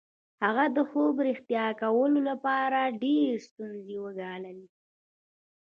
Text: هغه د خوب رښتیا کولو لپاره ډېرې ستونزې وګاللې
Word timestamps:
هغه 0.43 0.65
د 0.75 0.77
خوب 0.89 1.15
رښتیا 1.27 1.65
کولو 1.81 2.19
لپاره 2.29 2.79
ډېرې 3.01 3.43
ستونزې 3.47 3.97
وګاللې 4.05 4.67